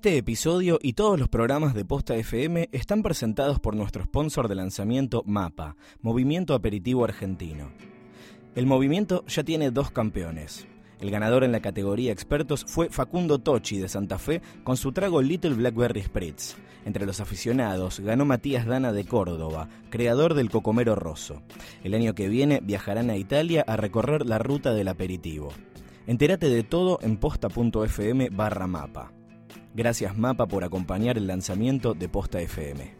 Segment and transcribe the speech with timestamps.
[0.00, 4.54] Este episodio y todos los programas de Posta FM están presentados por nuestro sponsor de
[4.54, 7.70] lanzamiento MAPA, Movimiento Aperitivo Argentino.
[8.54, 10.66] El movimiento ya tiene dos campeones.
[11.00, 15.20] El ganador en la categoría expertos fue Facundo Tochi de Santa Fe con su trago
[15.20, 16.56] Little Blackberry Spritz.
[16.86, 21.42] Entre los aficionados ganó Matías Dana de Córdoba, creador del Cocomero Rosso.
[21.84, 25.50] El año que viene viajarán a Italia a recorrer la ruta del aperitivo.
[26.06, 29.12] Entérate de todo en posta.fm barra mapa.
[29.72, 32.96] Gracias Mapa por acompañar el lanzamiento de Posta FM.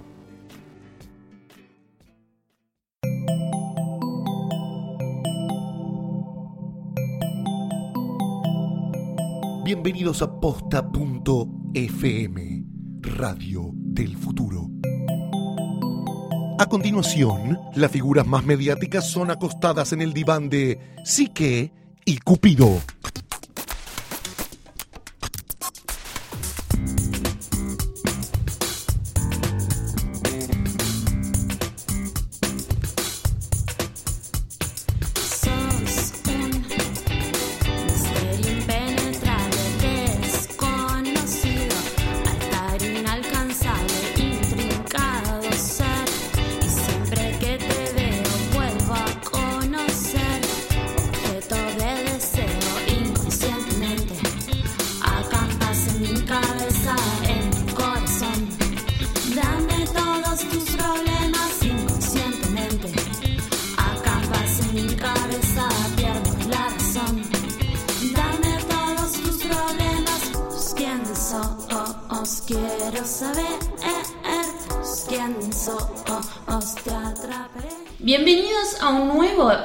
[9.65, 11.35] Bienvenidos a posta.fm,
[13.01, 14.69] Radio del Futuro.
[16.59, 21.73] A continuación, las figuras más mediáticas son acostadas en el diván de Psique
[22.05, 22.80] y Cupido.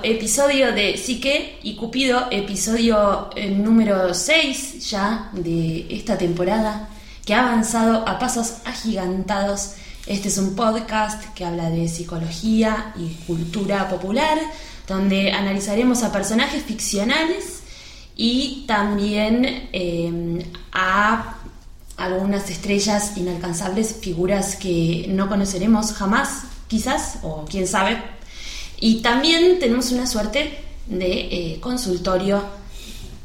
[0.05, 6.89] Episodio de Psique y Cupido, episodio eh, número 6 ya de esta temporada
[7.25, 9.71] que ha avanzado a pasos agigantados.
[10.05, 14.37] Este es un podcast que habla de psicología y cultura popular,
[14.87, 17.63] donde analizaremos a personajes ficcionales
[18.15, 21.37] y también eh, a
[21.97, 28.14] algunas estrellas inalcanzables, figuras que no conoceremos jamás, quizás, o quién sabe.
[28.79, 32.43] Y también tenemos una suerte de eh, consultorio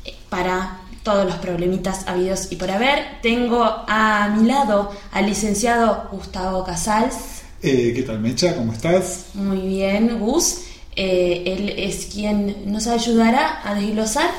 [0.05, 3.21] eh, para todos los problemitas habidos y por haber.
[3.23, 7.43] Tengo a mi lado al licenciado Gustavo Casals.
[7.63, 8.55] Eh, ¿Qué tal, Mecha?
[8.55, 9.27] ¿Cómo estás?
[9.35, 10.63] Muy bien, Gus.
[10.97, 14.31] Eh, él es quien nos ayudará a desglosar.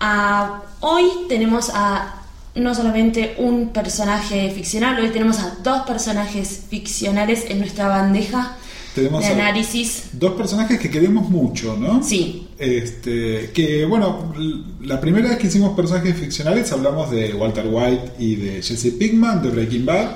[0.00, 2.14] A, hoy tenemos a
[2.54, 8.56] no solamente un personaje ficcional, hoy tenemos a dos personajes ficcionales en nuestra bandeja
[8.94, 10.04] Tenemos de a análisis.
[10.12, 12.02] dos personajes que queremos mucho, ¿no?
[12.02, 14.34] Sí, Este, que bueno,
[14.82, 19.40] la primera vez que hicimos personajes ficcionales hablamos de Walter White y de Jesse Pinkman
[19.42, 20.08] de Breaking Bad.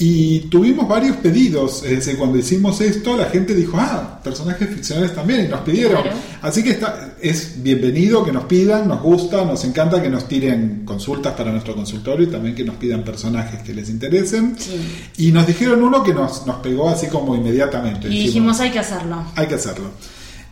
[0.00, 1.82] Y tuvimos varios pedidos.
[1.82, 6.02] Es decir, cuando hicimos esto, la gente dijo, ah, personajes ficcionales también, y nos pidieron.
[6.02, 6.16] Claro.
[6.40, 10.82] Así que está, es bienvenido que nos pidan, nos gusta, nos encanta que nos tiren
[10.84, 14.56] consultas para nuestro consultorio y también que nos pidan personajes que les interesen.
[14.56, 14.80] Sí.
[15.16, 18.06] Y nos dijeron uno que nos, nos pegó así como inmediatamente.
[18.08, 19.24] y dijimos hay que hacerlo.
[19.34, 19.90] hay que hacerlo.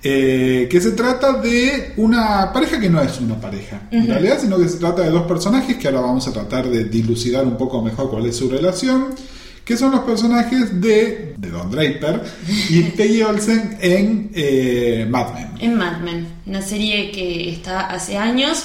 [0.08, 4.56] Eh, que se trata de una pareja que no es una pareja, en realidad, sino
[4.56, 7.82] que se trata de dos personajes que ahora vamos a tratar de dilucidar un poco
[7.82, 9.16] mejor cuál es su relación,
[9.64, 12.22] que son los personajes de, de Don Draper
[12.68, 15.48] y Peggy Olsen en eh, Mad Men.
[15.58, 18.62] En Mad Men, una serie que está hace años,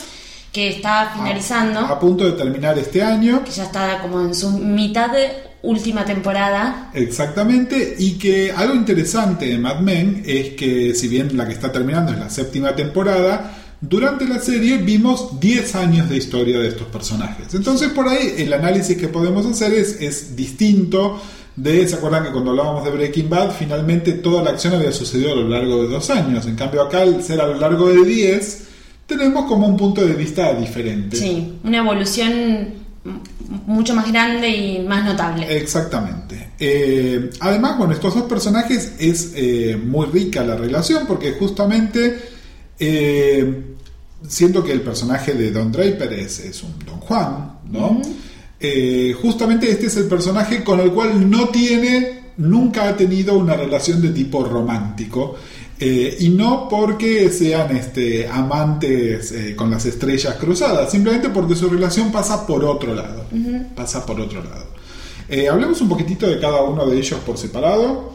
[0.52, 4.36] que está finalizando, A, a punto de terminar este año, que ya está como en
[4.36, 6.90] su mitad de última temporada.
[6.94, 11.72] Exactamente, y que algo interesante de Mad Men es que si bien la que está
[11.72, 16.88] terminando es la séptima temporada, durante la serie vimos 10 años de historia de estos
[16.88, 17.54] personajes.
[17.54, 21.20] Entonces por ahí el análisis que podemos hacer es, es distinto
[21.56, 25.34] de, ¿se acuerdan que cuando hablábamos de Breaking Bad, finalmente toda la acción había sucedido
[25.34, 26.46] a lo largo de dos años?
[26.46, 28.68] En cambio acá, al ser a lo largo de 10,
[29.06, 31.18] tenemos como un punto de vista diferente.
[31.18, 32.81] Sí, una evolución
[33.66, 35.58] mucho más grande y más notable.
[35.58, 36.52] Exactamente.
[36.60, 42.20] Eh, además, bueno, estos dos personajes es eh, muy rica la relación porque justamente
[42.78, 43.64] eh,
[44.28, 48.02] siento que el personaje de Don Draper es, es un Don Juan, ¿no?
[49.20, 54.00] Justamente este es el personaje con el cual no tiene, nunca ha tenido una relación
[54.04, 55.36] de tipo romántico.
[55.84, 61.68] Eh, y no porque sean este, amantes eh, con las estrellas cruzadas, simplemente porque su
[61.70, 63.26] relación pasa por otro lado.
[63.76, 64.68] Pasa por otro lado.
[65.28, 68.14] Eh, hablemos un poquitito de cada uno de ellos por separado.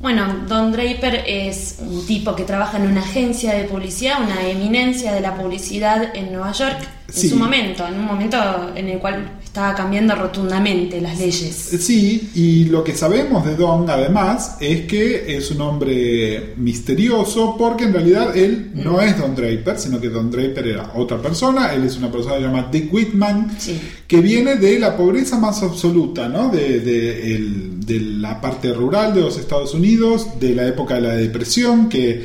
[0.00, 5.12] Bueno, Don Draper es un tipo que trabaja en una agencia de publicidad, una eminencia
[5.12, 6.78] de la publicidad en Nueva York.
[7.08, 8.38] en su momento, en un momento
[8.74, 11.54] en el cual estaba cambiando rotundamente las leyes.
[11.78, 17.84] Sí, y lo que sabemos de Don además es que es un hombre misterioso porque
[17.84, 21.84] en realidad él no es Don Draper, sino que Don Draper era otra persona, él
[21.84, 23.78] es una persona llamada Dick Whitman, Sí.
[24.06, 26.48] que viene de la pobreza más absoluta, ¿no?
[26.48, 31.00] De, de el- de la parte rural de los Estados Unidos, de la época de
[31.02, 32.24] la depresión, que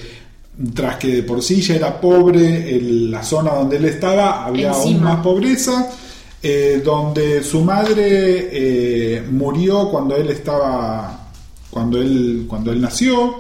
[0.74, 4.72] tras que de por sí ya era pobre, en la zona donde él estaba había
[4.72, 5.16] aún Encima.
[5.16, 5.92] más pobreza,
[6.42, 11.30] eh, donde su madre eh, murió cuando él estaba,
[11.70, 13.38] cuando él, cuando él nació,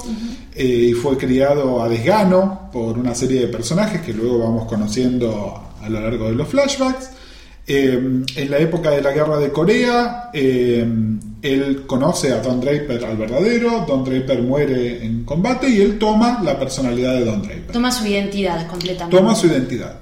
[0.55, 5.61] eh, y fue criado a desgano por una serie de personajes que luego vamos conociendo
[5.79, 7.11] a lo largo de los flashbacks.
[7.69, 13.83] En la época de la guerra de Corea, él conoce a Don Draper al verdadero,
[13.85, 18.07] Don Draper muere en combate y él toma la personalidad de Don Draper Toma su
[18.07, 19.17] identidad completamente.
[19.17, 19.99] toma su identidad.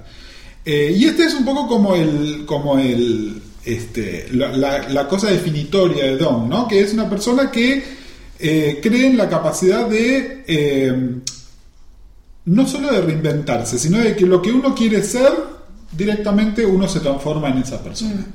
[0.66, 5.30] Eh, y este es un poco como el, como el, este, la, la- la cosa
[5.30, 6.66] definitoria de Don, ¿no?
[6.66, 7.84] Que es una persona que
[8.40, 11.10] eh, cree en la capacidad de eh,
[12.46, 15.32] no solo de reinventarse, sino de que lo que uno quiere ser
[15.96, 18.26] directamente uno se transforma en esa persona.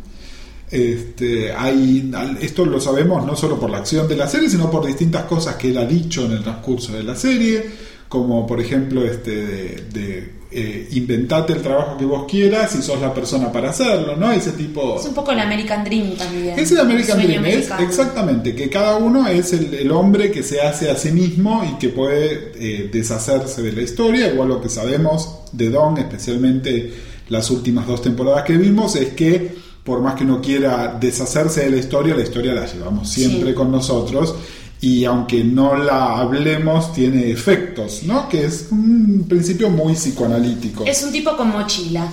[0.69, 4.85] Este, hay, esto lo sabemos no solo por la acción de la serie, sino por
[4.85, 7.69] distintas cosas que él ha dicho en el transcurso de la serie,
[8.07, 12.99] como por ejemplo este de, de, eh, inventate el trabajo que vos quieras y sos
[12.99, 14.31] la persona para hacerlo, ¿no?
[14.31, 14.99] Ese tipo...
[14.99, 16.59] Es un poco el American Dream también.
[16.59, 20.61] Es el American Dream, es exactamente, que cada uno es el, el hombre que se
[20.61, 24.69] hace a sí mismo y que puede eh, deshacerse de la historia, igual lo que
[24.69, 26.93] sabemos de Don, especialmente
[27.29, 31.71] las últimas dos temporadas que vimos, es que por más que uno quiera deshacerse de
[31.71, 33.55] la historia, la historia la llevamos siempre Sí.
[33.55, 34.35] con nosotros
[34.81, 38.27] y aunque no la hablemos, tiene efectos, ¿no?
[38.27, 40.85] Que es un principio muy psicoanalítico.
[40.85, 42.11] Es un tipo con mochila.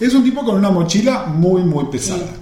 [0.00, 2.32] Es un tipo con una mochila muy, muy pesada.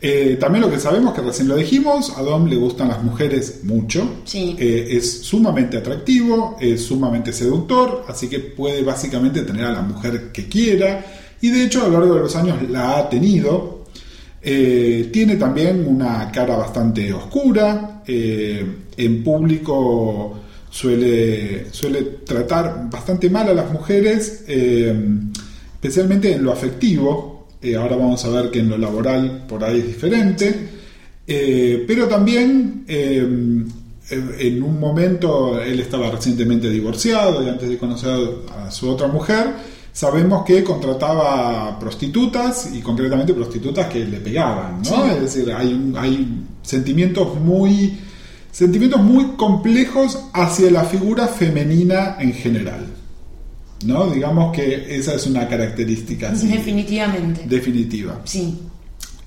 [0.00, 3.60] Eh, también lo que sabemos, que recién lo dijimos, a Dom le gustan las mujeres
[3.62, 4.22] mucho.
[4.24, 4.56] Sí.
[4.58, 10.32] Eh, es sumamente atractivo, es sumamente seductor, así que puede básicamente tener a la mujer
[10.32, 11.06] que quiera.
[11.40, 13.84] Y de hecho, a lo largo de los años la ha tenido.
[14.42, 18.02] Eh, tiene también una cara bastante oscura.
[18.96, 20.40] En público
[20.70, 24.94] suele, suele tratar bastante mal a las mujeres, eh,
[25.74, 27.48] especialmente en lo afectivo.
[27.62, 30.54] Eh, ahora vamos a ver que en lo laboral por ahí es diferente.
[31.26, 38.16] Eh, pero también en un momento él estaba recientemente divorciado y antes de conocer
[38.56, 39.46] a su otra mujer,
[39.92, 45.06] sabemos que contrataba prostitutas y concretamente prostitutas que le pegaban, ¿no?
[45.06, 47.98] Es decir, hay, hay sentimientos muy
[48.56, 52.86] sentimientos muy complejos hacia la figura femenina en general.
[53.84, 54.08] ¿No?
[54.08, 57.42] Digamos que esa es una característica así, Definitivamente.
[57.46, 58.22] definitiva.
[58.24, 58.58] Sí.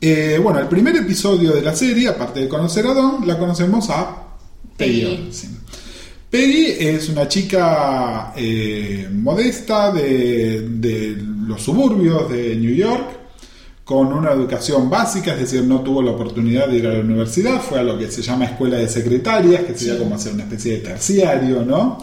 [0.01, 3.87] Eh, bueno, el primer episodio de la serie, aparte de conocer a Don, la conocemos
[3.91, 4.29] a
[4.75, 5.01] Peggy.
[5.01, 5.31] Peggy.
[6.31, 13.18] Peggy es una chica eh, modesta de, de los suburbios de New York,
[13.89, 17.59] con una educación básica, es decir, no tuvo la oportunidad de ir a la universidad,
[17.59, 19.99] fue a lo que se llama escuela de secretarias, que sería Sí.
[19.99, 21.97] como hacer una especie de terciario, ¿no?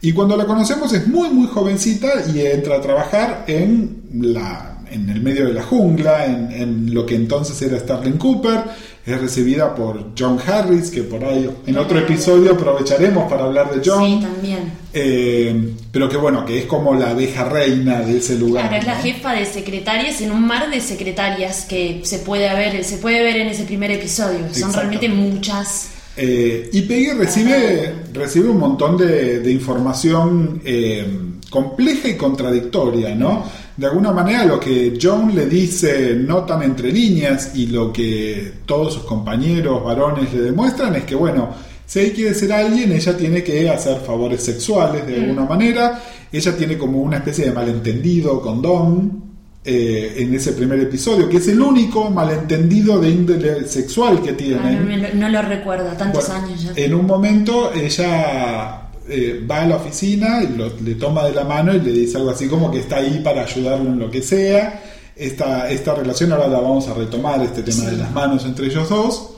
[0.00, 5.08] Y cuando la conocemos es muy muy jovencita y entra a trabajar en la en
[5.10, 8.64] el medio de la jungla, en, en lo que entonces era Starling Cooper,
[9.04, 13.82] es recibida por John Harris, que por ahí en otro episodio aprovecharemos para hablar de
[13.84, 14.72] John, Sí, también.
[14.92, 18.68] eh, pero que bueno, que es como la abeja reina de ese lugar.
[18.68, 19.02] Claro, es la ¿no?
[19.02, 23.36] jefa de secretarias en un mar de secretarias que se puede ver, se puede ver
[23.38, 24.38] en ese primer episodio.
[24.52, 25.88] Son realmente muchas.
[26.16, 31.06] Eh, y Peggy recibe, recibe un montón de, de información eh,
[31.52, 33.44] compleja y contradictoria, ¿no?
[33.76, 38.52] De alguna manera lo que John le dice no tan entre líneas y lo que
[38.64, 41.50] todos sus compañeros varones le demuestran es que, bueno,
[41.86, 46.00] si ella quiere ser alguien, ella tiene que hacer favores sexuales de alguna manera,
[46.32, 49.22] ella tiene como una especie de malentendido con Don,
[49.64, 54.36] eh, en ese primer episodio, que es el único malentendido de índole sexual que Ah,
[54.36, 54.88] tienen.
[54.88, 56.72] no, lo- no lo recuerdo, tantos Bueno, años ya.
[56.82, 61.74] En un momento ella eh, va a la oficina lo- le toma de la mano
[61.74, 64.82] y le dice algo así como que está ahí para ayudarlo en lo que sea.
[65.16, 68.88] Esta, esta relación ahora la vamos a retomar, este tema de las manos entre ellos
[68.88, 69.28] dos.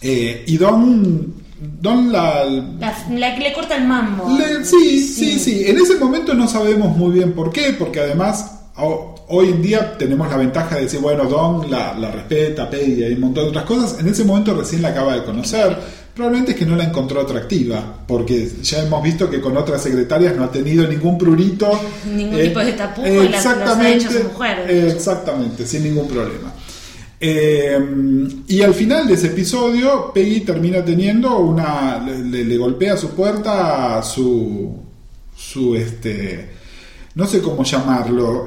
[0.00, 1.34] Eh, y Don,
[1.80, 4.28] Don la, La, la que le corta el mambo.
[4.36, 5.64] le- sí, sí, sí.
[5.66, 9.96] En ese momento no sabemos muy bien por qué, porque además ho- hoy en día
[9.96, 13.50] tenemos la ventaja de decir, bueno, Don la, la respeta, Peggy y un montón de
[13.50, 14.00] otras cosas.
[14.00, 15.76] En ese momento recién la acaba de conocer.
[16.14, 20.36] Probablemente es que no la encontró atractiva, porque ya hemos visto que con otras secretarias
[20.36, 21.70] no ha tenido ningún prurito.
[22.14, 25.84] Ningún Eh, tipo de tapujo y las- los ha hecho su mujer, eh, exactamente, sin
[25.84, 26.52] ningún problema.
[27.24, 27.78] Eh,
[28.48, 31.98] y al final de ese episodio, Peggy termina teniendo una.
[32.04, 34.76] le, golpea su puerta a su.
[35.36, 36.50] su este.
[37.14, 38.44] no sé cómo llamarlo.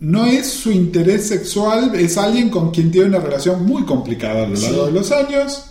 [0.00, 4.48] No es su interés sexual, es alguien con quien tiene una relación muy complicada a
[4.48, 4.92] lo largo Sí.
[4.92, 5.62] de los años.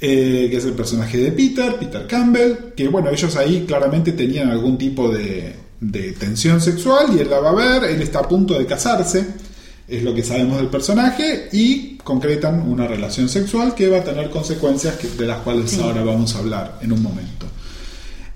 [0.00, 4.48] eh, que es el personaje de Peter, Peter Campbell, que bueno, ellos ahí claramente tenían
[4.48, 8.28] algún tipo de, de tensión sexual y él la va a ver, él está a
[8.28, 9.26] punto de casarse,
[9.88, 14.30] es lo que sabemos del personaje, y concretan una relación sexual que va a tener
[14.30, 15.80] consecuencias que- de las cuales Sí.
[15.82, 17.46] ahora vamos a hablar en un momento.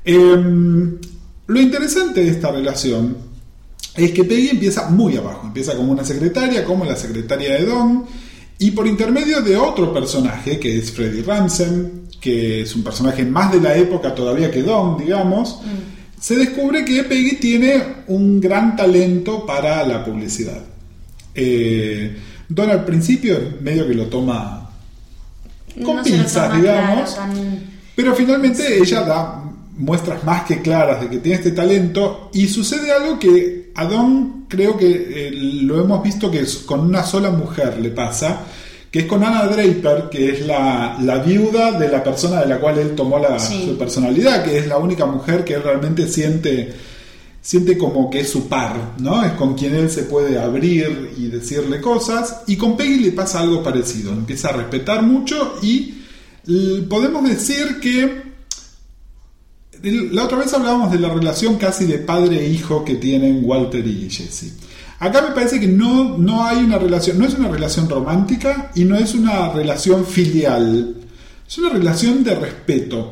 [0.04, 0.98] Em,
[1.46, 3.16] lo interesante de esta relación
[3.96, 8.04] es que Peggy empieza muy abajo, empieza como una secretaria, como la secretaria de Don,
[8.58, 13.52] y por intermedio de otro personaje, que es Freddy Ransom, que es un personaje más
[13.52, 15.58] de la época todavía que Don, digamos,
[16.20, 20.62] se descubre que Peggy tiene un gran talento para la publicidad.
[21.34, 22.16] Eh,
[22.48, 24.70] Don al principio medio que lo toma
[25.84, 27.14] con No pinzas, digamos.
[27.14, 27.62] claro, tan-
[27.96, 29.42] Pero finalmente ella da
[29.78, 34.44] muestras más que claras de que tiene este talento y sucede algo que a Don
[34.48, 38.42] creo que eh, lo hemos visto que es- con una sola mujer le pasa,
[38.90, 42.58] que es con Anna Draper, que es la, la viuda de la persona de la
[42.60, 43.64] cual él tomó la, Sí.
[43.66, 46.74] su personalidad, que es la única mujer que él realmente siente,
[47.40, 49.24] siente como que es su par, ¿no?
[49.24, 52.42] Es con quien él se puede abrir y decirle cosas.
[52.46, 55.94] Y con Peggy le pasa algo parecido, empieza a respetar mucho y
[56.90, 58.31] podemos decir que
[59.82, 63.86] la otra vez hablábamos de la relación casi de padre e hijo que tienen Walter
[63.86, 64.54] y Jesse.
[64.98, 68.84] Acá me parece que no, no hay una relación, no es una relación romántica y
[68.84, 70.94] no es una relación filial.
[71.48, 73.10] Es una relación de respeto.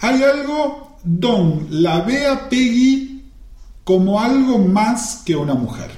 [0.00, 3.24] Hay algo, Don la ve a Peggy
[3.82, 5.90] como algo más que una mujer.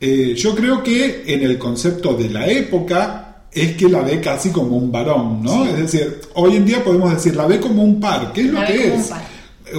[0.00, 4.50] Eh, yo creo que en el concepto de la época es que la ve casi
[4.50, 5.64] como un varón, ¿no?
[5.64, 5.70] Sí.
[5.70, 8.60] Es decir, hoy en día podemos decir, la ve como un par, ¿qué es La
[8.60, 9.10] lo que es?
[9.10, 9.16] un.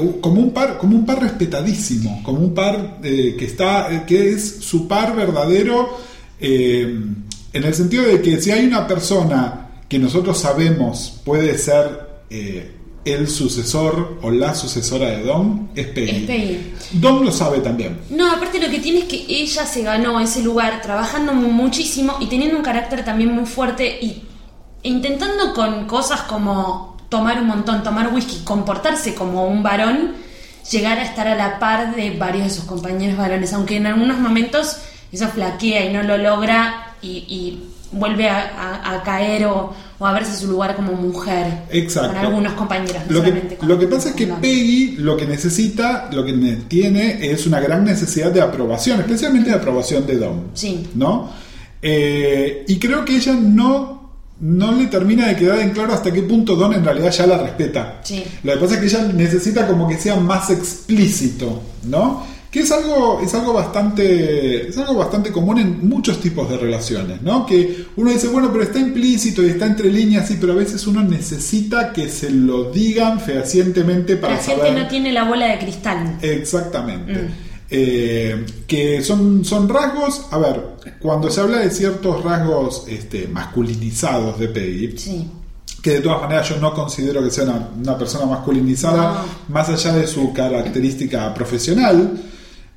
[0.05, 4.03] Eh, Como un par, como un par respetadísimo, como un par eh, que está, eh,
[4.07, 5.89] que es su par verdadero,
[6.39, 6.99] eh,
[7.53, 12.71] en el sentido de que si hay una persona que nosotros sabemos puede ser eh,
[13.05, 16.09] el sucesor o la sucesora de Don, es Peggy.
[16.11, 16.73] Es Peggy.
[16.93, 17.99] Don lo sabe también.
[18.09, 22.15] No, aparte lo que tiene es que ella se ganó ese lugar trabajando mu- muchísimo
[22.21, 24.23] y teniendo un carácter también muy fuerte y
[24.83, 30.13] e intentando con cosas como tomar un montón, tomar whisky, comportarse como un varón,
[30.71, 34.17] llegar a estar a la par de varios de sus compañeros varones, aunque en algunos
[34.19, 34.77] momentos
[35.11, 38.39] eso flaquea y no lo logra y, y vuelve a,
[38.83, 42.09] a- a caer o, o a verse su lugar como mujer Exacto.
[42.09, 43.01] con algunos compañeros.
[43.07, 46.55] no Lo que, lo que pasa es que Peggy lo que necesita, lo que ne-
[46.67, 50.41] tiene es una gran necesidad de aprobación, especialmente de aprobación de Dom.
[50.53, 50.87] Sí.
[50.95, 51.29] ¿No?
[51.81, 56.21] Eh, y creo que ella no, no le termina de quedar en claro hasta qué
[56.23, 57.99] punto Don en realidad ya la respeta.
[58.03, 58.23] Sí.
[58.43, 62.25] Lo que pasa es que ella necesita como que sea más explícito, ¿no?
[62.53, 67.19] Que es algo, es algo bastante, es algo bastante común en muchos tipos de relaciones,
[67.23, 67.47] ¿no?
[67.47, 70.85] Que uno dice, bueno, pero está implícito y está entre líneas, sí, pero a veces
[70.85, 74.83] uno necesita que se lo digan fehacientemente para La gente saber.
[74.83, 76.19] no tiene la bola de cristal.
[76.21, 77.13] Exactamente.
[77.13, 77.27] Mm.
[77.71, 80.61] Eh, que son, son rasgos, a ver,
[80.99, 85.27] cuando se habla de ciertos rasgos este, masculinizados de Peggy, Sí.
[85.81, 89.93] que de todas maneras yo no considero que sea una, una persona masculinizada, más allá
[89.93, 92.11] de su característica profesional.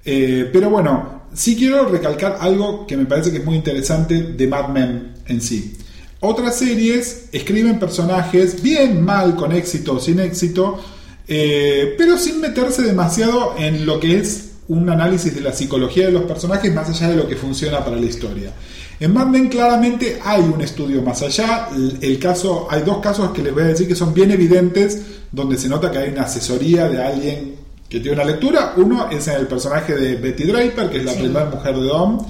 [0.08, 4.46] Eh, pero bueno, sí quiero recalcar algo que me parece que es muy interesante de
[4.46, 5.76] Mad Men en sí.
[6.20, 10.80] Otras series escriben personajes bien, mal, con éxito o sin éxito,
[11.26, 16.12] eh, pero sin meterse demasiado en lo que es un análisis de la psicología de
[16.12, 18.52] los personajes más allá de lo que funciona para la historia.
[18.98, 21.68] En Mad Men claramente hay un estudio más allá.
[22.00, 25.58] El, caso, hay dos casos que les voy a decir que son bien evidentes, donde
[25.58, 28.72] se nota que hay una asesoría de alguien que tiene una lectura.
[28.76, 31.20] Uno es en el personaje de Betty Draper, que es la Sí.
[31.20, 32.26] primera mujer de Dom.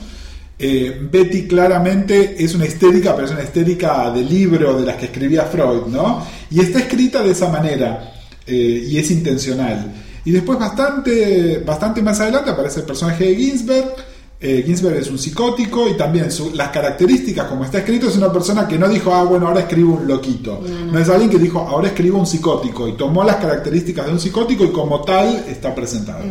[0.59, 5.07] Eh, Betty claramente es una histérica, pero es una histérica de libro de las que
[5.07, 6.27] escribía Freud, ¿no?
[6.51, 8.13] Y está escrita de esa manera
[8.47, 9.93] eh, y es intencional.
[10.25, 13.95] Y después bastante, bastante más adelante aparece el personaje de Ginsberg.
[14.39, 18.31] Eh, Ginsberg es un psicótico y también su- las características, como está escrito, es una
[18.31, 20.61] persona que no dijo, ah, bueno, ahora escribo un loquito.
[20.93, 24.21] No, es alguien que dijo, ahora escribo un psicótico y tomó las características de un
[24.21, 26.23] psicótico y como tal está presentado.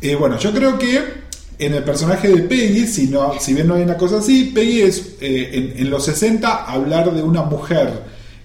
[0.00, 1.24] Eh, bueno, yo creo que
[1.56, 4.80] En el personaje de Peggy, si, no, si bien no hay una cosa así, Peggy
[4.82, 8.02] es eh, en, en los 60 hablar de una mujer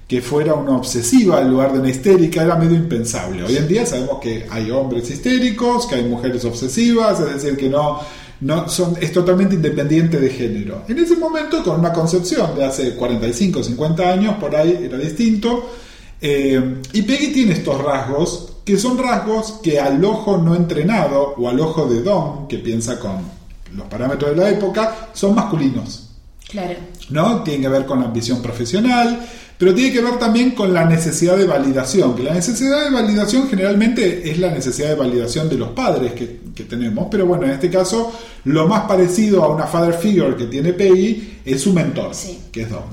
[0.08, 3.44] que fuera una obsesiva en lugar de una histérica era medio impensable.
[3.44, 7.68] Hoy en día sabemos que hay hombres histéricos, que hay mujeres obsesivas, es decir, que
[7.68, 8.00] no,
[8.42, 10.84] no son, es totalmente independiente de género.
[10.88, 15.72] En ese momento, con una concepción de hace 45, 50 años, por ahí era distinto.
[16.22, 21.50] Eh, y Peggy tiene estos rasgos, que son rasgos que al ojo no entrenado o
[21.50, 23.18] al ojo de Don, que piensa con
[23.76, 26.09] los parámetros de la época, son masculinos.
[26.50, 26.74] Claro.
[27.10, 27.44] ¿no?
[27.44, 29.20] Tiene que ver con la ambición profesional,
[29.58, 33.48] pero tiene que ver también con la necesidad de validación, que la necesidad de validación
[33.48, 37.52] generalmente es la necesidad de validación de los padres que, que tenemos, pero bueno, en
[37.52, 38.12] este caso
[38.46, 42.40] lo más parecido a una father figure que tiene Peggy es su mentor, Sí.
[42.52, 42.84] que es Don.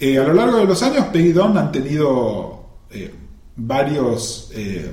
[0.00, 3.12] Eh, a lo largo de los años, Peggy y Don han tenido eh,
[3.56, 4.90] varios eh,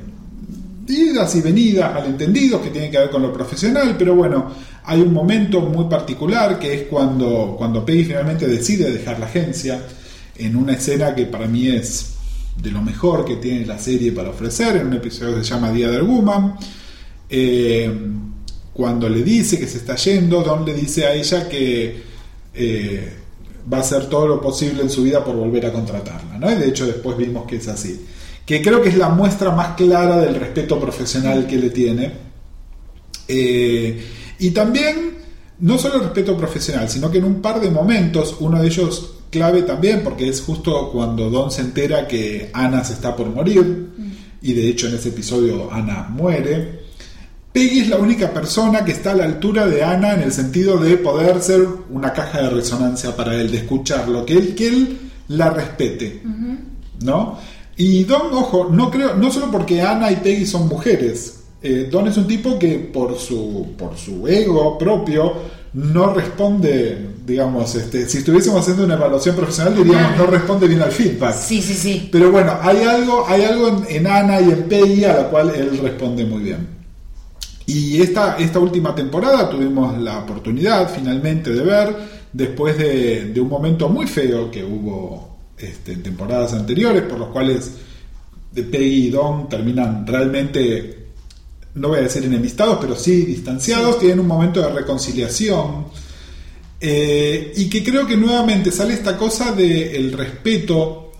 [0.87, 4.51] idas y venidas malentendidos que tienen que ver con lo profesional, pero bueno,
[4.89, 9.79] hay un momento muy particular que es cuando, cuando Peggy finalmente decide dejar la agencia
[10.35, 12.15] en una escena que para mí es
[12.59, 15.71] de lo mejor que tiene la serie para ofrecer, en un episodio que se llama
[15.71, 16.55] Día del Woman.
[17.29, 17.91] Eh,
[18.73, 22.01] cuando le dice que se está yendo, Don le dice a ella que
[22.55, 23.13] eh,
[23.71, 26.51] va a hacer todo lo posible en su vida por volver a contratarla, ¿no?
[26.51, 28.07] Y de hecho después vimos que es así.
[28.43, 32.11] Que creo que es la muestra más clara del respeto profesional que le tiene.
[33.27, 34.03] Eh,
[34.39, 35.17] y también,
[35.59, 39.15] no solo el respeto profesional, sino que en un par de momentos, uno de ellos
[39.29, 43.89] clave también, porque es justo cuando Don se entera que Ana se está por morir,
[44.41, 46.79] y de hecho en ese episodio Ana muere.
[47.51, 50.77] Peggy es la única persona que está a la altura de Ana en el sentido
[50.77, 54.97] de poder ser una caja de resonancia para él, de escucharlo, que él, que él
[55.29, 56.21] la respete.
[57.01, 57.39] ¿No?
[57.75, 61.38] Y Don, ojo, no creo, no solo porque Ana y Peggy son mujeres.
[61.61, 65.33] Eh, Don es un tipo que por su, por su ego propio
[65.73, 70.91] no responde, digamos, este, si estuviésemos haciendo una evaluación profesional diríamos no responde bien al
[70.91, 71.35] feedback.
[71.35, 72.09] Sí, sí, sí.
[72.11, 75.53] Pero bueno, hay algo, hay algo en, en Ana y en Peggy a la cual
[75.55, 76.79] él responde muy bien.
[77.65, 81.95] Y esta, esta última temporada tuvimos la oportunidad finalmente de ver,
[82.33, 87.27] después de, de un momento muy feo que hubo este, en temporadas anteriores, por los
[87.29, 87.73] cuales
[88.53, 90.98] Peggy y Don terminan realmente,
[91.75, 95.85] no voy a decir enemistados, pero sí distanciados, tienen un momento de reconciliación.
[96.81, 101.11] Eh, y que creo que nuevamente sale esta cosa del respeto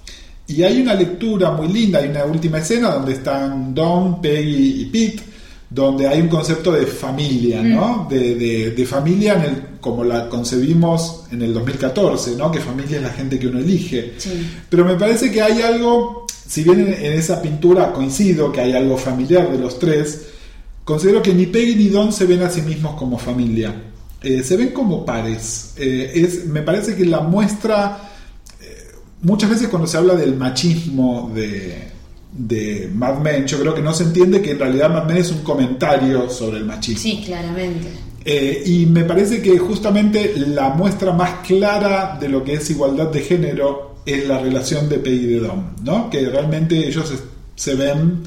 [0.48, 4.86] y hay una lectura muy linda, hay una última escena donde están Don, Peggy y
[4.86, 5.24] Pete,
[5.70, 8.08] donde hay un concepto de familia, ¿no?
[8.10, 12.50] De, de- de familia en el, como la concebimos en el 2014, ¿no?
[12.52, 14.14] Que familia es la gente que uno elige.
[14.18, 14.32] Sí.
[14.70, 18.72] Pero me parece que hay algo, si bien en, en esa pintura coincido que hay
[18.74, 20.29] algo familiar de los tres,
[20.89, 23.75] considero que ni Peggy ni Don se ven a sí mismos como familia.
[24.23, 25.75] Eh, se ven como pares.
[25.78, 28.10] Eh, es, me parece que la muestra,
[28.60, 28.88] eh,
[29.21, 31.89] muchas veces cuando se habla del machismo de,
[32.32, 35.32] de Mad Men, yo creo que no se entiende que en realidad Mad Men es
[35.32, 37.04] un comentario sobre el machismo.
[37.04, 37.88] Sí, claramente.
[38.65, 43.21] Y me parece que justamente la muestra más clara de lo que es igualdad de
[43.21, 46.10] género es la relación de Peggy y de Dom, ¿no?
[46.10, 47.13] Que realmente ellos
[47.56, 48.23] se ven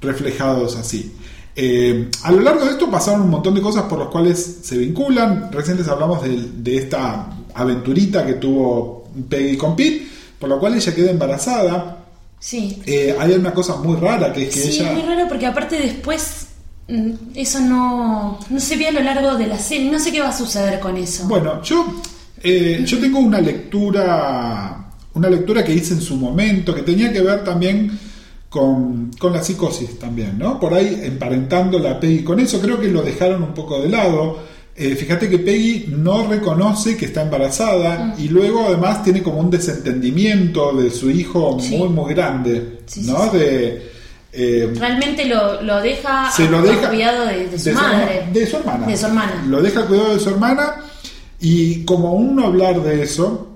[0.00, 1.12] reflejados así.
[1.58, 4.76] Eh, a lo largo de esto pasaron un montón de cosas por las cuales se
[4.76, 5.50] vinculan.
[5.50, 10.06] Recién les hablamos de, de esta aventurita que tuvo Peggy con Pete,
[10.38, 12.04] por la cual ella queda embarazada.
[12.38, 12.82] Sí.
[12.84, 14.92] Eh, hay una cosa muy rara que es que Sí, ella...
[14.92, 16.48] muy raro porque aparte después
[16.88, 19.90] mm, eso no, no se ve a lo largo de la serie.
[19.90, 21.26] No sé qué va a suceder con eso.
[21.26, 21.86] Bueno, yo,
[22.42, 27.22] eh, yo tengo una lectura, una lectura que hice en su momento, que tenía que
[27.22, 27.98] ver también
[28.48, 30.58] con, con la psicosis también, ¿no?
[30.60, 34.38] Por ahí emparentando la Peggy con eso, creo que lo dejaron un poco de lado.
[34.78, 39.50] Eh, fíjate que Peggy no reconoce que está embarazada y luego además tiene como un
[39.50, 41.76] desentendimiento de su hijo Sí.
[41.76, 43.30] muy, muy grande, Sí, ¿no?
[43.30, 43.38] sí.
[43.38, 43.90] De,
[44.32, 48.26] eh, Realmente lo, lo deja se lo deja cuidado de, de su madre.
[48.32, 48.86] de su hermana.
[48.86, 49.44] De su hermana.
[49.48, 50.76] Lo deja cuidado de su hermana
[51.40, 53.55] y como uno hablar de eso,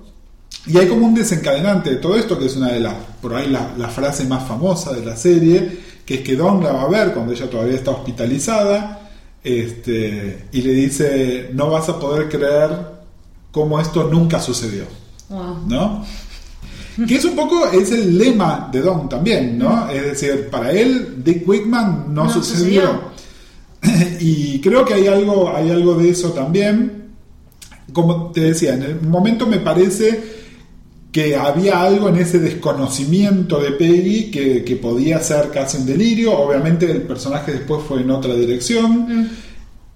[0.67, 3.49] y hay como un desencadenante de todo esto, que es una de las, por ahí
[3.49, 6.89] la, la frase más famosa de la serie, que es que Don la va a
[6.89, 9.11] ver cuando ella todavía está hospitalizada,
[9.43, 12.71] este, y le dice, no vas a poder creer
[13.51, 14.85] cómo esto nunca sucedió.
[15.29, 15.67] Wow.
[15.67, 16.05] ¿no?
[17.07, 19.89] Que es un poco, es el lema de Don también, ¿no?
[19.89, 23.11] Es decir, para él, Dick Wickman no, No sucedió.
[24.21, 27.15] y creo que hay algo, hay algo de eso también.
[27.93, 30.41] Como te decía, en el momento me parece
[31.13, 36.39] que había algo en ese desconocimiento de Peggy que, que podía ser casi un delirio.
[36.39, 39.29] Obviamente el personaje después fue en otra dirección.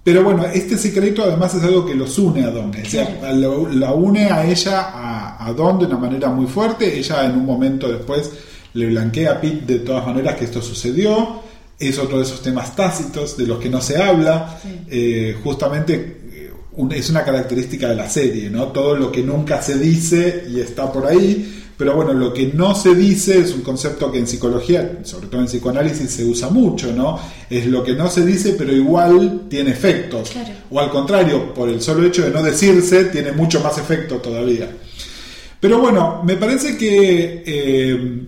[0.02, 2.70] Pero bueno, este secreto además es algo que los une a Don.
[2.70, 6.98] O sea, lo- la une a ella, a, a Don de una manera muy fuerte.
[6.98, 8.30] Ella en un momento después
[8.74, 11.40] le blanquea a Pete de todas maneras que esto sucedió.
[11.78, 14.58] Es otro de esos temas tácitos de los que no se habla.
[14.90, 16.23] Eh, justamente
[16.90, 18.68] es una característica de la serie, ¿no?
[18.68, 21.62] Todo lo que nunca se dice y está por ahí.
[21.76, 25.40] Pero bueno, lo que no se dice es un concepto que en psicología, sobre todo
[25.40, 27.18] en psicoanálisis, se usa mucho, ¿no?
[27.50, 30.30] Es lo que no se dice, pero igual tiene efectos.
[30.30, 30.52] Claro.
[30.70, 34.70] O al contrario, por el solo hecho de no decirse, tiene mucho más efecto todavía.
[35.58, 38.26] Pero bueno, me parece que eh,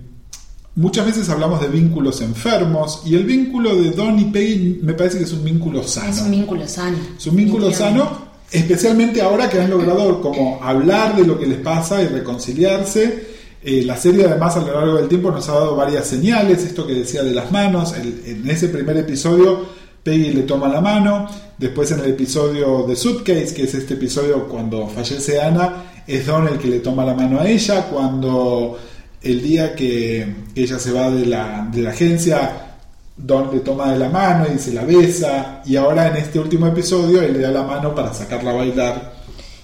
[0.76, 5.18] muchas veces hablamos de vínculos enfermos y el vínculo de Don y Peggy me parece
[5.18, 6.10] que es un vínculo sano.
[6.10, 6.98] Es un vínculo sano.
[7.16, 11.58] Es un vínculo sano, especialmente ahora que han logrado como hablar de lo que les
[11.58, 13.36] pasa y reconciliarse.
[13.62, 16.86] Eh, la serie además a lo largo del tiempo nos ha dado varias señales, esto
[16.86, 19.66] que decía de las manos, en ese primer episodio
[20.06, 21.28] Peggy le toma la mano,
[21.58, 26.46] después en el episodio de Suitcase, que es este episodio cuando fallece Ana, es Don
[26.46, 28.78] el que le toma la mano a ella, cuando
[29.20, 32.65] el día que ella se va de la, de la agencia,
[33.18, 35.62] Don le toma de la mano y se la besa.
[35.64, 39.12] Y ahora en este último episodio él le da la mano para sacarla a bailar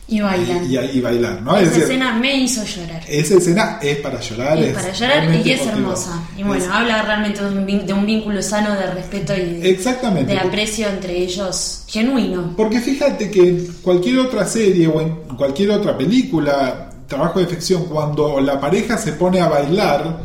[0.08, 0.64] Y bailan.
[0.70, 1.56] y, y bailar, ¿no?
[1.56, 3.02] Es Esa decir, escena me hizo llorar.
[3.06, 4.58] esa escena es para llorar.
[4.58, 6.22] Es para llorar y es hermosa.
[6.36, 10.32] Y bueno, Es- habla realmente de un, vínculo sano de respeto y Exactamente.
[10.32, 12.54] de aprecio entre ellos genuino.
[12.56, 17.84] Porque fíjate que en cualquier otra serie o en cualquier otra película, trabajo de ficción,
[17.84, 20.20] cuando la pareja se pone a bailar,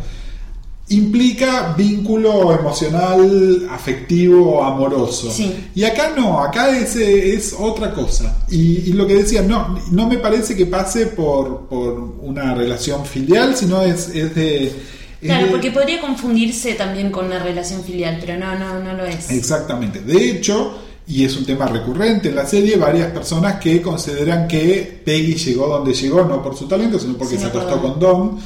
[0.89, 5.29] implica vínculo emocional, afectivo, amoroso.
[5.31, 5.53] Sí.
[5.75, 8.45] Y acá no, acá es, es otra cosa.
[8.49, 13.05] Y, y lo que decía, no, no me parece que pase por, por una relación
[13.05, 14.65] filial, sino es, es de...
[14.67, 14.73] es
[15.21, 19.03] Claro, de- porque podría confundirse también con una relación filial, pero no, no, no lo
[19.05, 19.29] es.
[19.29, 19.99] Exactamente.
[20.01, 25.01] De hecho, y es un tema recurrente en la serie, varias personas que consideran que
[25.03, 28.39] Peggy llegó donde llegó, no por su talento, sino porque se acostó con Don.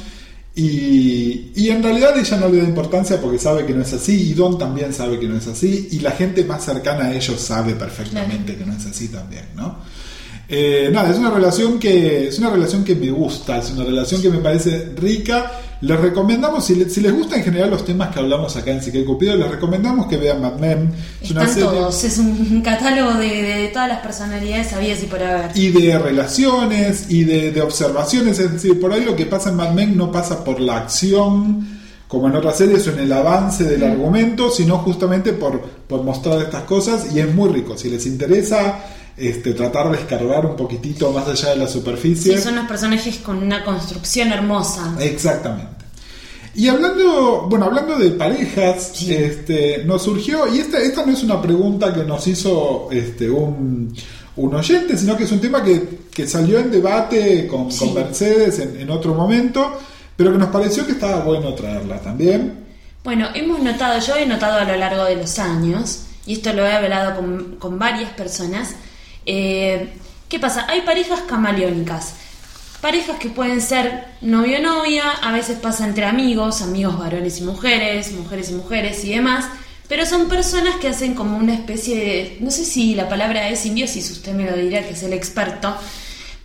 [0.54, 4.30] Y, y en realidad ella no le da importancia porque sabe que no es así,
[4.30, 7.40] y Don también sabe que no es así, y la gente más cercana a ellos
[7.40, 9.78] sabe perfectamente que no es así también, ¿no?
[10.54, 14.20] Eh, nada, es una relación que es una relación que me gusta, es una relación
[14.20, 15.50] que me parece rica.
[15.82, 18.80] Les recomendamos, si, le- si les gustan en general los temas que hablamos acá en
[18.82, 20.92] Siquel Cupido, les recomendamos que vean Mad Men.
[21.20, 25.06] Es una Están serie todos, es un catálogo de, de todas las personalidades habidas y
[25.06, 25.50] por haber.
[25.56, 29.56] y de relaciones y de, de observaciones, es decir, por ahí lo que pasa en
[29.56, 31.66] Mad Men no pasa por la acción
[32.06, 36.42] como en otras series o en el avance del argumento, sino justamente por, por mostrar
[36.42, 37.76] estas cosas y es muy rico.
[37.76, 38.84] Si les interesa
[39.16, 42.36] este, tratar de escarbar un poquitito más allá de la superficie.
[42.36, 44.96] Sí, son unos personajes con una construcción hermosa.
[45.00, 45.82] Exactamente.
[46.54, 49.12] Y hablando, bueno, hablando de parejas, Sí.
[49.14, 53.94] este, nos surgió, y esta, esta no es una pregunta que nos hizo este, un,
[54.36, 57.78] un oyente, sino que es un tema que, que salió en debate con, Sí.
[57.78, 59.78] con Mercedes en, en otro momento,
[60.14, 62.60] pero que nos pareció que estaba bueno traerla también.
[63.02, 66.66] Bueno, hemos notado, yo he notado a lo largo de los años, y esto lo
[66.66, 68.74] he hablado con, con varias personas,
[69.26, 69.92] eh,
[70.28, 70.66] ¿qué pasa?
[70.68, 72.14] Hay parejas camaleónicas,
[72.80, 78.50] parejas que pueden ser novio-novia, a veces pasa entre amigos, amigos varones y mujeres, mujeres
[78.50, 79.46] y mujeres y demás,
[79.88, 83.60] pero son personas que hacen como una especie de, no sé si la palabra es
[83.60, 85.76] simbiosis, usted me lo dirá que es el experto,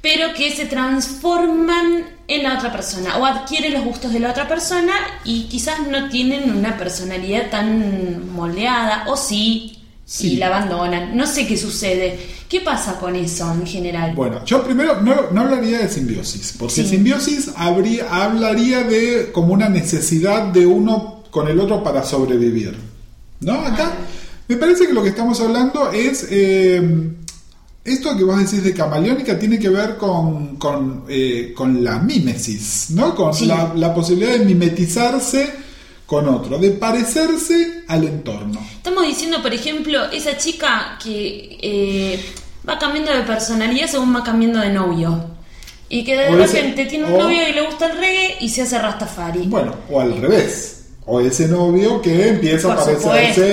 [0.01, 4.47] pero que se transforman en la otra persona o adquieren los gustos de la otra
[4.47, 9.76] persona y quizás no tienen una personalidad tan moldeada o sí,
[10.09, 10.33] Sí.
[10.33, 11.17] y la abandonan.
[11.17, 12.17] No sé qué sucede.
[12.47, 14.15] ¿Qué pasa con eso en general?
[14.15, 16.85] Bueno, yo primero no, no hablaría de simbiosis, porque Sí.
[16.87, 22.73] simbiosis habría, hablaría de como una necesidad de uno con el otro para sobrevivir.
[23.41, 23.53] ¿No?
[23.59, 23.91] Acá
[24.47, 26.25] me parece que lo que estamos hablando es...
[26.31, 27.09] eh,
[27.83, 32.87] esto que vos decís de camaleónica tiene que ver con, con, eh, con la mímesis,
[32.91, 33.15] ¿no?
[33.15, 33.45] Con Sí.
[33.45, 35.49] la, la posibilidad de mimetizarse
[36.07, 38.59] con otro, de parecerse al entorno.
[38.77, 42.25] Estamos diciendo, por ejemplo, esa chica que eh,
[42.67, 45.23] va cambiando de personalidad según va cambiando de novio.
[45.89, 48.37] Y que de O ese- repente tiene un o- novio y le gusta el reggae
[48.41, 49.43] y se hace Rastafari.
[49.47, 50.73] Bueno, o al revés.
[51.05, 53.03] O ese novio que empieza Por a parecerse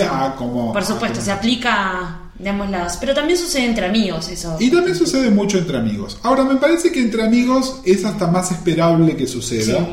[0.01, 0.15] supuesto.
[0.15, 0.73] a como...
[0.73, 2.95] Por supuesto, como- se aplica de ambos lados.
[2.99, 4.57] Pero también sucede entre amigos eso.
[4.59, 6.19] Y también sucede mucho entre amigos.
[6.25, 9.79] Ahora, me parece que entre amigos es hasta más esperable que suceda.
[9.79, 9.87] Sí.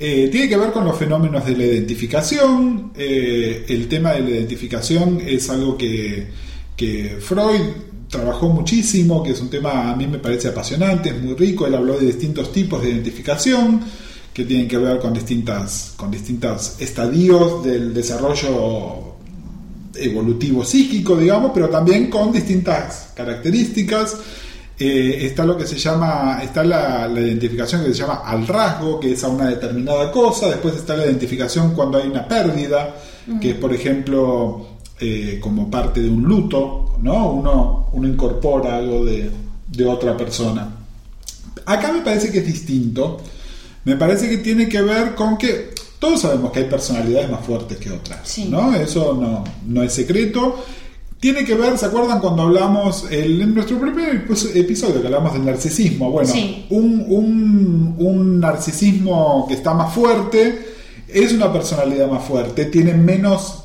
[0.00, 2.92] Eh, tiene que ver con los fenómenos de la identificación.
[2.96, 6.28] Eh, el tema de la identificación es algo que,
[6.76, 7.60] que Freud
[8.08, 11.66] trabajó muchísimo, que es un tema a mí me parece apasionante, es muy rico.
[11.66, 13.80] Él habló de distintos tipos de identificación
[14.32, 19.16] que tienen que ver con distintas con distintos estadios del desarrollo
[19.96, 24.16] evolutivo psíquico, digamos, pero también con distintas características.
[24.80, 29.00] Eh, está lo que se llama, está la, la identificación que se llama al rasgo,
[29.00, 32.94] que es a una determinada cosa, después está la identificación cuando hay una pérdida,
[33.40, 34.66] que es por ejemplo
[35.00, 37.30] eh, como parte de un luto, ¿no?
[37.32, 39.28] Uno, uno incorpora algo de,
[39.66, 40.68] de otra persona.
[41.66, 43.20] Acá me parece que es distinto,
[43.84, 47.78] me parece que tiene que ver con que todos sabemos que hay personalidades más fuertes
[47.78, 48.46] que otras, Sí.
[48.48, 48.72] ¿no?
[48.76, 50.64] Eso no, no es secreto.
[51.20, 55.32] Tiene que ver, ¿se acuerdan cuando hablamos el- en nuestro primer epi- episodio que hablamos
[55.32, 56.12] del narcisismo?
[56.12, 56.66] Bueno, Sí.
[56.70, 60.64] un, un- un narcisismo que está más fuerte
[61.08, 63.64] es una personalidad más fuerte, tiene menos,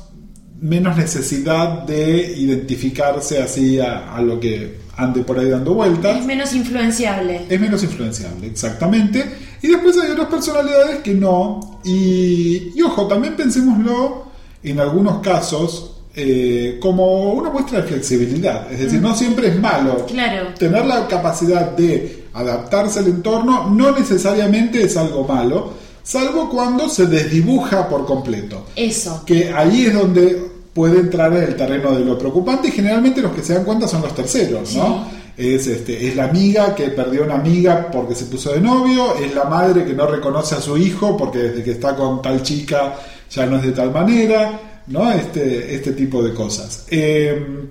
[0.60, 6.24] menos necesidad de identificarse así a, a lo que ande por ahí dando vueltas Es
[6.26, 7.42] menos influenciable.
[7.48, 9.24] es menos influenciable, exactamente.
[9.62, 11.80] Y después hay otras personalidades que no.
[11.84, 14.24] Y, y ojo, también pensémoslo
[14.62, 18.70] en algunos casos eh, como una muestra de flexibilidad.
[18.70, 20.06] Es decir, no siempre es malo.
[20.06, 20.48] Claro.
[20.58, 25.72] Tener la capacidad de adaptarse al entorno no necesariamente es algo malo,
[26.02, 29.22] salvo cuando se desdibuja por completo Eso.
[29.24, 33.32] que ahí es donde puede entrar en el terreno de lo preocupante y generalmente los
[33.32, 35.06] que se dan cuenta son los terceros, ¿no?
[35.36, 39.34] Es, este, es la amiga que perdió una amiga porque se puso de novio, es
[39.34, 42.94] la madre que no reconoce a su hijo porque desde que está con tal chica
[43.30, 45.10] ya no es de tal manera, ¿no?
[45.12, 46.86] Este, este tipo de cosas.
[46.90, 47.68] Eh,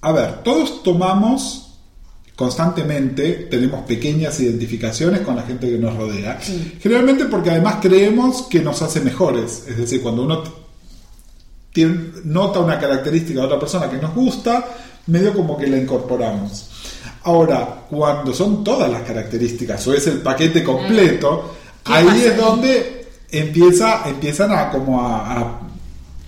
[0.00, 1.62] a ver, todos tomamos
[2.36, 6.76] constantemente, tenemos pequeñas identificaciones con la gente que nos rodea, Sí.
[6.80, 10.42] generalmente porque además creemos que nos hace mejores, es decir, cuando uno
[11.72, 14.64] tiene- nota una característica de otra persona que nos gusta,
[15.06, 16.68] medio como que la incorporamos.
[17.22, 23.06] Ahora, cuando son todas las características o es el paquete completo, ¿Qué ahí es donde
[23.30, 25.60] empieza, empiezan a como a, a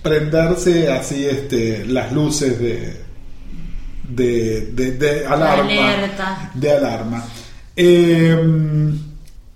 [0.01, 2.97] prenderse así este, las luces de,
[4.09, 5.63] de, de- de alarma.
[5.63, 6.51] alerta.
[6.53, 7.25] De alarma.
[7.75, 8.37] Eh,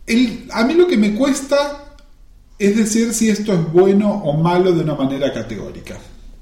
[0.08, 1.80] el- a mí lo que me cuesta
[2.60, 5.98] es decir si esto es bueno o malo de una manera categórica.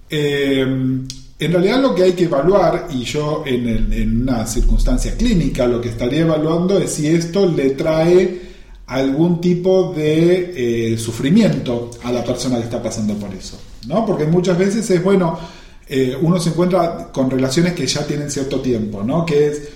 [0.10, 5.16] Eh, en realidad lo que hay que evaluar, y yo en, el- en una circunstancia
[5.18, 8.42] clínica lo que estaría evaluando es si esto le trae
[8.88, 13.60] algún tipo de eh, sufrimiento a la persona que está pasando por eso.
[13.88, 14.06] ¿No?
[14.06, 15.40] Porque muchas veces es bueno,
[15.88, 19.26] eh, uno se encuentra con relaciones que ya tienen cierto tiempo, ¿no?
[19.26, 19.70] que es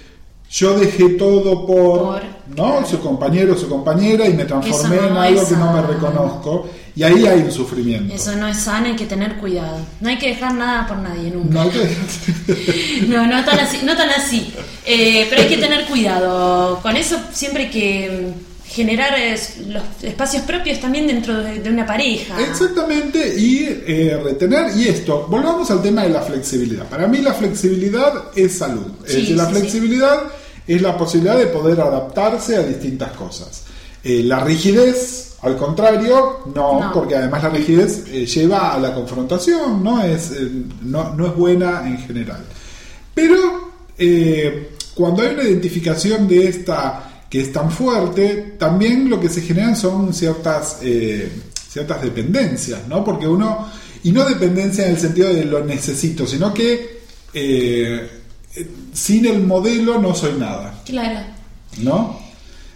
[0.49, 2.23] yo dejé todo por, Por,
[2.55, 2.55] ¿no?
[2.55, 2.85] claro.
[2.87, 7.25] su compañero, su compañera y me transformé en algo que no me reconozco y ahí
[7.25, 8.13] hay un sufrimiento.
[8.13, 9.79] Eso no es sano, hay que tener cuidado.
[9.99, 11.65] No hay que dejar nada por nadie nunca.
[11.65, 11.71] No
[13.07, 14.53] No, no tan así, no tan así.
[14.85, 16.79] Eh, pero hay que tener cuidado.
[16.81, 18.31] Con eso siempre que
[18.75, 22.39] generar es, los espacios propios también dentro de, de una pareja.
[22.41, 26.85] Exactamente, y eh, retener, y esto, volvamos al tema de la flexibilidad.
[26.87, 28.87] Para mí la flexibilidad es salud.
[29.07, 29.59] Es decir, la sí, sí.
[29.59, 30.17] flexibilidad
[30.67, 33.63] es la posibilidad de poder adaptarse a distintas cosas.
[34.03, 36.91] Eh, la rigidez, al contrario, no, No.
[36.93, 40.49] porque además la rigidez eh, lleva a la confrontación, no es, eh,
[40.83, 42.43] no, no es buena en general.
[43.13, 49.27] Pero eh, cuando hay una identificación de esta que es tan fuerte, también lo que
[49.27, 51.29] se generan son ciertas, eh,
[51.69, 53.03] ciertas dependencias, ¿no?
[53.03, 53.69] Porque uno,
[54.03, 57.01] y no dependencia en el sentido de lo necesito, sino que
[57.33, 58.09] eh,
[58.93, 61.25] sin el modelo no soy nada, Claro.
[61.79, 62.21] ¿no?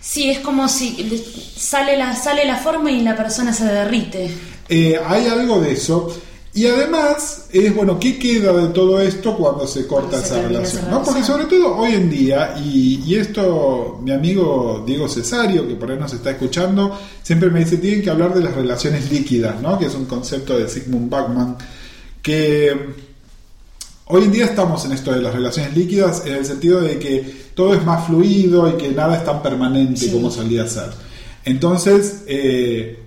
[0.01, 1.23] Sí, es como si le-
[1.57, 4.29] sale la, sale la forma y la persona se derrite.
[4.67, 6.13] Eh, hay algo de eso.
[6.53, 10.81] Y además, es bueno, ¿qué queda de todo esto cuando se corta se esa relación?
[10.83, 11.03] esa ¿no?
[11.03, 15.91] Porque sobre todo hoy en día, y, y esto mi amigo Diego Cesario, que por
[15.91, 19.77] ahí nos está escuchando, siempre me dice, tienen que hablar de las relaciones líquidas, ¿no?
[19.77, 21.55] que es un concepto de Sigmund Bachmann,
[22.21, 22.75] que
[24.05, 27.49] hoy en día estamos en esto de las relaciones líquidas en el sentido de que
[27.53, 30.11] todo es más fluido y que nada es tan permanente Sí.
[30.11, 30.89] como solía ser.
[31.45, 32.97] Entonces, eh,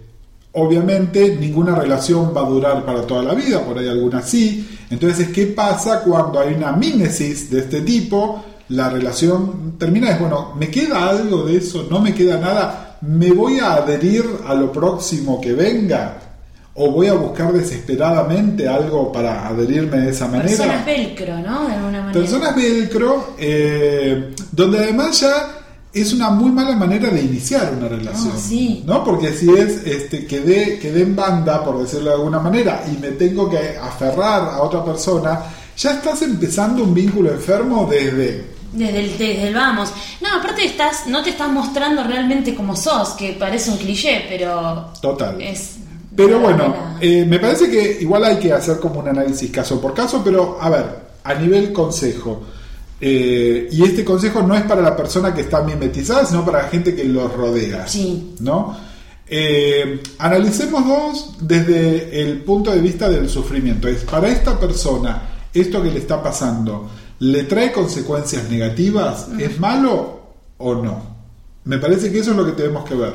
[0.52, 4.78] obviamente ninguna relación va a durar para toda la vida, por ahí algunas sí.
[4.90, 8.44] Entonces, ¿qué pasa cuando hay una mímesis de este tipo?
[8.68, 11.86] La relación termina, es bueno, ¿me queda algo de eso?
[11.90, 12.98] ¿No me queda nada?
[13.02, 16.18] ¿Me voy a adherir a lo próximo que venga?
[16.74, 20.44] ¿O voy a buscar desesperadamente algo para adherirme de esa manera?
[20.44, 21.68] Personas velcro, ¿no?
[21.68, 22.12] De alguna manera.
[22.12, 25.61] Personas velcro, eh, donde además ya
[25.94, 28.32] es una muy mala manera de iniciar una relación.
[28.34, 28.82] Ah, sí.
[28.86, 29.04] ¿No?
[29.04, 33.08] Porque si es este, quedé, quedé en banda, por decirlo de alguna manera, y me
[33.08, 35.40] tengo que aferrar a otra persona,
[35.76, 38.52] ya estás empezando un vínculo enfermo desde.
[38.72, 39.92] Desde el, desde el vamos.
[40.22, 44.92] No, aparte estás, no te estás mostrando realmente como sos, que parece un cliché, pero
[45.02, 45.40] Total.
[45.42, 45.76] es
[46.16, 49.92] Pero bueno, eh, me parece que igual hay que hacer como un análisis caso por
[49.92, 50.86] caso, pero a ver,
[51.22, 52.44] a nivel consejo.
[53.04, 56.68] Eh, y este consejo no es para la persona que está mimetizada, sino para la
[56.68, 57.88] gente que lo rodea.
[57.88, 58.36] Sí.
[58.38, 58.76] ¿No?
[59.26, 63.88] Eh, analicemos dos desde el punto de vista del sufrimiento.
[63.88, 65.20] Es para esta persona,
[65.52, 66.88] esto que le está pasando,
[67.18, 69.26] ¿le trae consecuencias negativas?
[69.36, 70.20] ¿Es malo
[70.58, 71.02] o no?
[71.64, 73.14] Me parece que eso es lo que tenemos que ver.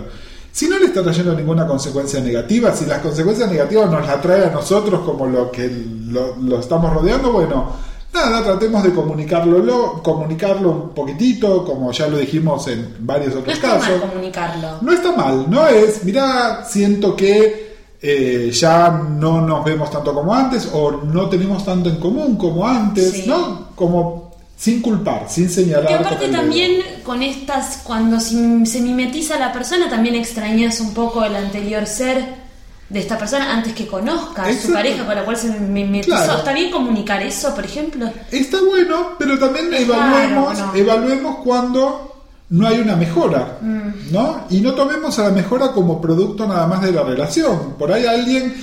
[0.52, 4.44] Si no le está trayendo ninguna consecuencia negativa, si las consecuencias negativas nos las trae
[4.44, 5.72] a nosotros como lo que
[6.10, 7.87] lo, lo estamos rodeando, bueno,
[8.26, 13.40] nada, tratemos de comunicarlo, lo- comunicarlo un poquitito, como ya lo dijimos en varios No
[13.42, 13.90] otros está casos.
[13.90, 14.68] mal comunicarlo.
[14.82, 17.68] No está mal, no es, mira, siento que
[18.02, 22.68] eh, ya no nos vemos tanto como antes o no tenemos tanto en común como
[22.68, 23.24] antes, Sí.
[23.28, 23.70] ¿no?
[23.76, 24.28] Como
[24.58, 25.90] sin culpar, sin señalar.
[25.92, 28.36] Y aparte también con estas, cuando se,
[28.82, 32.47] mimetiza la persona, también extrañas un poco el anterior ser
[32.90, 36.16] de esta persona antes que conozca a su pareja con la cual se mimetizó.
[36.16, 36.38] Claro.
[36.38, 38.10] ¿Está bien comunicar eso, por ejemplo?
[38.32, 44.12] Está bueno, pero también evaluemos, evaluemos cuando no hay una mejora, Mm.
[44.12, 44.46] ¿no?
[44.50, 47.74] Y no tomemos a la mejora como producto nada más de la relación.
[47.78, 48.56] Por ahí alguien,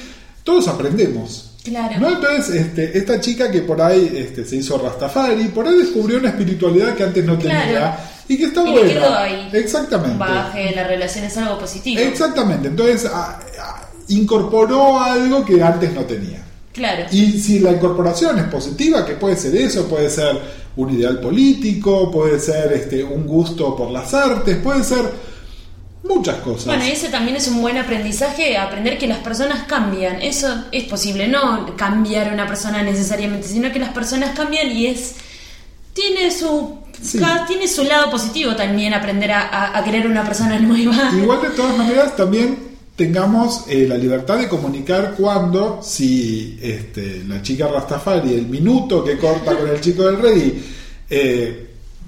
[0.42, 1.50] todos aprendemos.
[1.62, 1.94] Claro.
[1.98, 2.08] ¿No?
[2.08, 6.28] Entonces, este, esta chica que por ahí este, se hizo Rastafari, por ahí descubrió una
[6.30, 7.60] espiritualidad que antes no Claro.
[7.62, 8.88] tenía y que está Y le buena.
[8.88, 9.48] quedó ahí.
[9.52, 10.24] Exactamente.
[10.54, 12.00] De la relación es algo positivo.
[12.00, 12.68] Exactamente.
[12.68, 16.44] Entonces, a- a- incorporó algo que antes no tenía.
[16.72, 17.04] Claro.
[17.12, 20.40] Y si la incorporación es positiva, que puede ser eso, puede ser
[20.76, 25.08] un ideal político, puede ser este, un gusto por las artes, puede ser
[26.02, 26.66] muchas cosas.
[26.66, 30.20] Bueno, y ese también es un buen aprendizaje, aprender que las personas cambian.
[30.20, 35.14] Eso es posible, no cambiar una persona necesariamente, sino que las personas cambian y es
[35.92, 37.18] tiene su Sí.
[37.48, 41.10] tiene su lado positivo también aprender a, a, a querer una persona nueva.
[41.14, 47.42] Igual de todas maneras también tengamos eh, la libertad de comunicar cuando si este, la
[47.42, 50.54] chica Rastafari, el minuto que corta con el chico del reggae,
[51.10, 51.66] eh,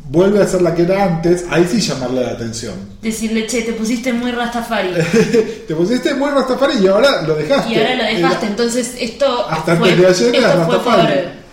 [0.08, 2.74] vuelve a ser la que era antes, ahí sí llamarle la atención.
[3.02, 4.90] Decirle, che, te pusiste muy rastafari.
[5.66, 7.74] Te pusiste muy Rastafari y ahora lo dejaste.
[7.74, 10.96] y ahora lo dejaste, Era- entonces esto Hasta fue, antes de ayer esto fue por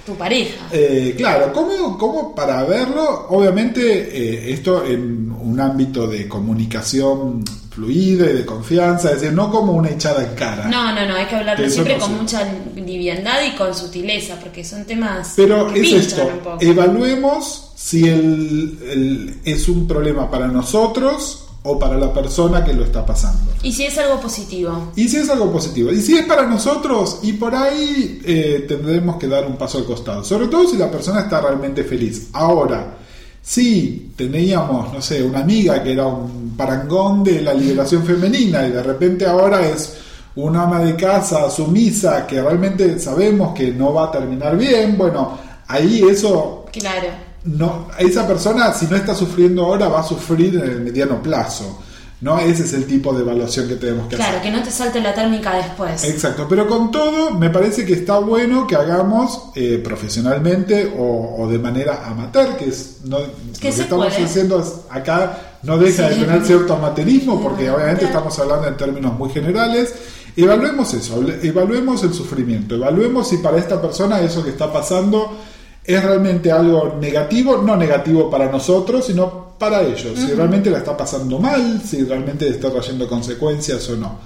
[0.06, 0.68] tu pareja.
[0.72, 3.26] Eh, claro, ¿cómo, cómo para verlo?
[3.30, 9.50] Obviamente eh, esto en un ámbito de comunicación fluida y de confianza, es decir, no
[9.52, 10.68] como una echada en cara.
[10.68, 14.86] No, no, no, hay que hablarlo siempre con mucha liviandad y con sutileza, porque son
[14.86, 16.58] temas Pero que es esto, un poco.
[16.62, 22.84] evaluemos si el, el- es un problema para nosotros o para la persona que lo
[22.84, 23.52] está pasando.
[23.64, 24.92] Y si es algo positivo.
[24.98, 29.16] Y si es algo positivo, y si es para nosotros, y por ahí eh, tendremos
[29.16, 32.28] que dar un paso al costado, sobre todo si la persona está realmente feliz.
[32.34, 32.98] Ahora,
[33.42, 38.72] si teníamos, no sé, una amiga que era un parangón de la liberación femenina y
[38.72, 39.96] de repente ahora es
[40.36, 45.38] una ama de casa sumisa que realmente sabemos que no va a terminar bien, bueno,
[45.68, 47.08] ahí eso Claro.
[47.46, 51.80] no, esa persona, si no está sufriendo ahora, va a sufrir en el mediano plazo.
[52.22, 52.40] ¿no?
[52.40, 54.50] Ese es el tipo de evaluación que tenemos que Claro, hacer.
[54.50, 56.06] que no te salte la térmica después.
[56.06, 61.48] Exacto, pero con todo, me parece que está bueno que hagamos eh, profesionalmente o, o
[61.50, 63.26] de manera amateur, que es no, lo
[63.60, 64.24] que estamos puede.
[64.24, 66.20] haciendo acá no deja Sí.
[66.20, 69.94] de tener cierto amateurismo, porque obviamente estamos hablando en términos muy generales.
[70.36, 75.38] Evaluemos eso, evaluemos el sufrimiento, evaluemos si para esta persona eso que está pasando
[75.86, 80.98] es realmente algo negativo, no negativo para nosotros, sino para ellos, si realmente la está
[80.98, 84.18] pasando mal, si realmente está trayendo consecuencias o no.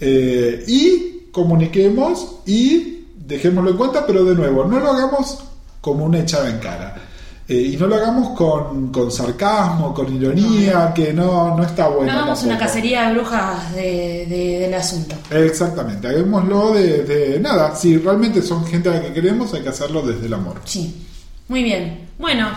[0.00, 5.38] Eh, y comuniquemos y dejémoslo en cuenta, pero de nuevo, no lo hagamos
[5.80, 6.96] como una echada en cara.
[7.52, 12.10] Eh, y no lo hagamos con, con sarcasmo, con ironía, que no, no está bueno.
[12.10, 15.14] no hagamos una cacería de brujas de- de- del asunto.
[15.30, 17.74] Exactamente, hagámoslo de, de nada.
[17.76, 20.60] Si realmente son gente a la que queremos, hay que hacerlo desde el amor.
[20.64, 21.06] Sí.
[21.48, 22.08] Muy bien.
[22.18, 22.48] Bueno,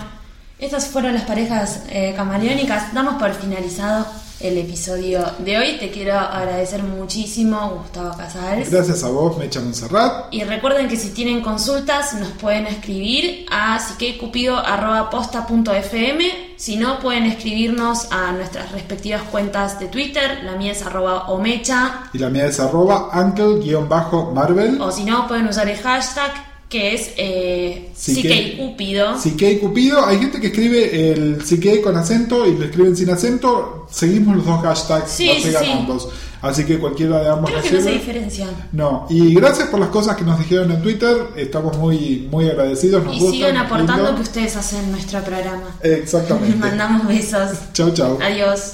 [0.60, 2.94] estas fueron las parejas eh, camaleónicas.
[2.94, 4.06] Damos por finalizado
[4.40, 5.78] el episodio de hoy.
[5.80, 8.70] Te quiero agradecer muchísimo, Gustavo Casals.
[8.70, 10.34] Gracias a vos, Mecha Monserrat.
[10.34, 18.12] Y recuerden que si tienen consultas nos pueden escribir a psiquecupido.posta.fm Si no, pueden escribirnos
[18.12, 20.44] a nuestras respectivas cuentas de Twitter.
[20.44, 22.10] La mía es arroba omecha.
[22.14, 24.80] Y la mía es arroba uncle-marvel.
[24.82, 29.20] O si no, pueden usar el hashtag que es eh, psiquecupido.
[29.20, 30.06] Psique y Cupido.
[30.06, 33.88] Hay gente que escribe el Psique con acento y lo escriben sin acento.
[33.90, 35.56] Seguimos los dos hashtags, Sí, no sí,
[36.00, 36.08] sí.
[36.42, 38.50] Así que cualquiera de ambos Creo que no se diferencian.
[38.72, 41.30] No, y gracias por las cosas que nos dijeron en Twitter.
[41.36, 43.04] Estamos muy, muy agradecidos.
[43.04, 44.16] Nos Y sigan aportando lindo.
[44.16, 45.76] que ustedes hacen nuestro programa.
[45.82, 46.56] Exactamente.
[46.60, 47.52] Mandamos besos.
[47.74, 48.20] Chau, chau.
[48.22, 48.74] Adiós.